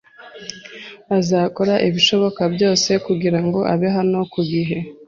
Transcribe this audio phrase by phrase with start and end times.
[1.17, 4.77] Azakora ibishoboka byose kugirango abe hano ku gihe.